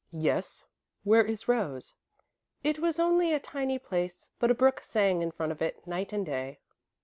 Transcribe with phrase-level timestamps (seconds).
[0.17, 0.65] "Yes?
[1.03, 1.93] Where is Rose?"
[2.63, 6.11] "It was only a tiny place, but a brook sang in front of it, night
[6.11, 6.57] and day."